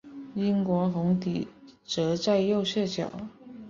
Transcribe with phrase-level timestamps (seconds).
[0.33, 1.47] 英国红底
[1.85, 3.11] 则在右下角。